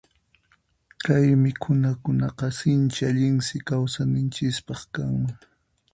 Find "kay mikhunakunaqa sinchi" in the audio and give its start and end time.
1.03-3.01